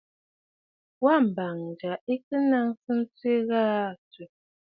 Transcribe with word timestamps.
Wa 1.03 1.13
mbəŋ 1.25 1.55
yâ 1.79 1.93
ɨ̀ 2.11 2.15
kɨ 2.25 2.35
nàŋsə 2.49 2.91
ntwìʼi 3.01 3.37
gha 3.47 3.59
aa 3.79 3.91
tswìʼì. 4.11 4.35